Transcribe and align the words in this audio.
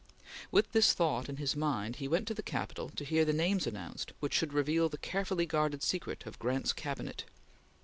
With 0.49 0.71
this 0.71 0.93
thought 0.93 1.29
in 1.29 1.37
his 1.37 1.55
mind, 1.55 1.97
he 1.97 2.07
went 2.07 2.27
to 2.27 2.33
the 2.33 2.41
Capitol 2.41 2.89
to 2.95 3.05
hear 3.05 3.23
the 3.23 3.31
names 3.33 3.67
announced 3.67 4.13
which 4.19 4.33
should 4.33 4.51
reveal 4.51 4.89
the 4.89 4.97
carefully 4.97 5.45
guarded 5.45 5.83
secret 5.83 6.25
of 6.25 6.39
Grant's 6.39 6.73
Cabinet. 6.73 7.25